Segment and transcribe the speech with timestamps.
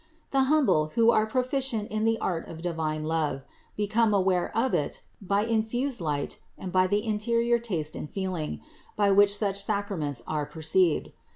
[0.31, 3.43] The humble, who are proficient in the art of divine love,
[3.77, 8.61] become aware of it by infused light and by the interior taste and feeling,
[8.95, 11.11] by which such sacraments are perceived.